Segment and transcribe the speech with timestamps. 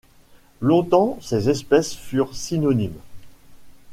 [0.61, 2.97] Longtemps ces espèces furent synonymes.